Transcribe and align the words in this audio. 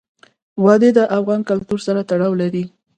وادي 0.63 0.89
د 0.97 0.99
افغان 1.17 1.41
کلتور 1.49 1.79
سره 1.87 1.99
تړاو 2.09 2.33
لري. 2.41 2.63